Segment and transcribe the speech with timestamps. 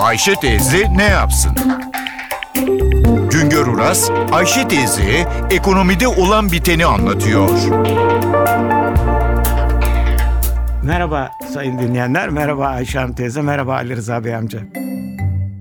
[0.00, 1.52] Ayşe teyze ne yapsın?
[3.30, 7.48] Güngör Uras, Ayşe teyze ekonomide olan biteni anlatıyor.
[10.84, 14.58] Merhaba sayın dinleyenler, merhaba Ayşe Hanım teyze, merhaba Ali Rıza Bey amca.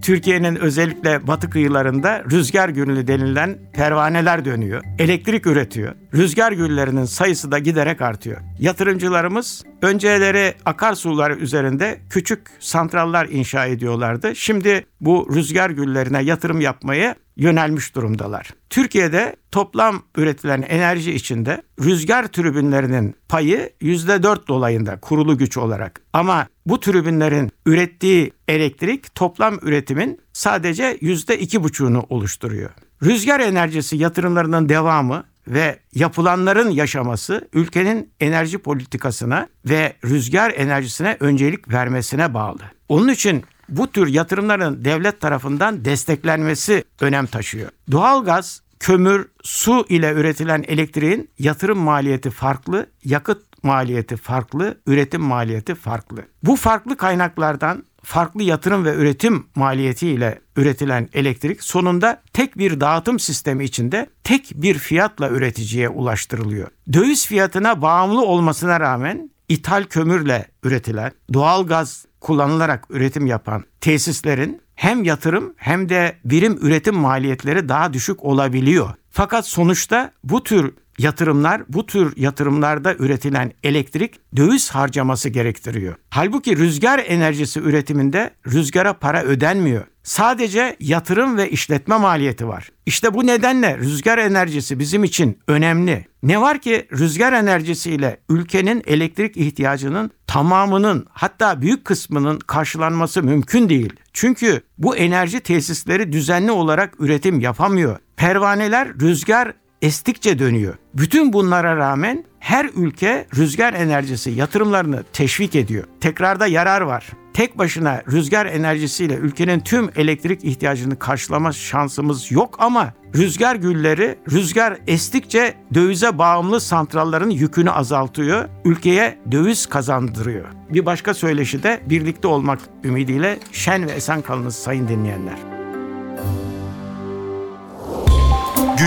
[0.02, 4.84] Türkiye'nin özellikle batı kıyılarında rüzgar gülü denilen pervaneler dönüyor.
[5.00, 5.96] Elektrik üretiyor.
[6.14, 8.38] Rüzgar güllerinin sayısı da giderek artıyor.
[8.60, 14.36] Yatırımcılarımız önceleri akarsular üzerinde küçük santrallar inşa ediyorlardı.
[14.36, 18.50] Şimdi bu rüzgar güllerine yatırım yapmaya yönelmiş durumdalar.
[18.70, 26.02] Türkiye'de toplam üretilen enerji içinde rüzgar tribünlerinin payı %4 dolayında kurulu güç olarak.
[26.14, 32.70] Ama bu tribünlerin ürettiği elektrik toplam üretimin sadece %2,5'unu oluşturuyor.
[33.04, 42.34] Rüzgar enerjisi yatırımlarının devamı ve yapılanların yaşaması ülkenin enerji politikasına ve rüzgar enerjisine öncelik vermesine
[42.34, 42.62] bağlı.
[42.90, 47.70] Onun için bu tür yatırımların devlet tarafından desteklenmesi önem taşıyor.
[47.92, 56.22] Doğalgaz, kömür, su ile üretilen elektriğin yatırım maliyeti farklı, yakıt maliyeti farklı, üretim maliyeti farklı.
[56.44, 63.64] Bu farklı kaynaklardan farklı yatırım ve üretim maliyetiyle üretilen elektrik sonunda tek bir dağıtım sistemi
[63.64, 66.68] içinde tek bir fiyatla üreticiye ulaştırılıyor.
[66.94, 75.04] Döviz fiyatına bağımlı olmasına rağmen ithal kömürle üretilen, doğal gaz kullanılarak üretim yapan tesislerin hem
[75.04, 78.90] yatırım hem de birim üretim maliyetleri daha düşük olabiliyor.
[79.12, 85.96] Fakat sonuçta bu tür yatırımlar, bu tür yatırımlarda üretilen elektrik döviz harcaması gerektiriyor.
[86.10, 89.84] Halbuki rüzgar enerjisi üretiminde rüzgara para ödenmiyor.
[90.04, 92.70] Sadece yatırım ve işletme maliyeti var.
[92.86, 96.06] İşte bu nedenle rüzgar enerjisi bizim için önemli.
[96.24, 103.94] Ne var ki rüzgar enerjisiyle ülkenin elektrik ihtiyacının tamamının hatta büyük kısmının karşılanması mümkün değil.
[104.14, 107.98] Çünkü bu enerji tesisleri düzenli olarak üretim yapamıyor.
[108.18, 110.76] Pervaneler rüzgar estikçe dönüyor.
[110.94, 115.84] Bütün bunlara rağmen her ülke rüzgar enerjisi yatırımlarını teşvik ediyor.
[116.02, 117.10] Tekrarda yarar var.
[117.34, 124.78] Tek başına rüzgar enerjisiyle ülkenin tüm elektrik ihtiyacını karşılama şansımız yok ama rüzgar gülleri rüzgar
[124.88, 130.46] estikçe dövize bağımlı santralların yükünü azaltıyor, ülkeye döviz kazandırıyor.
[130.70, 135.59] Bir başka söyleşi de birlikte olmak ümidiyle şen ve esen kalınız sayın dinleyenler.